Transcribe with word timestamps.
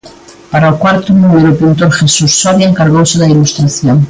Para 0.51 0.71
o 0.73 0.77
cuarto 0.81 1.09
número 1.13 1.47
o 1.51 1.55
pintor 1.59 1.91
Jesús 1.99 2.31
Soria 2.41 2.67
encargouse 2.69 3.19
da 3.21 3.29
ilustración. 3.33 3.97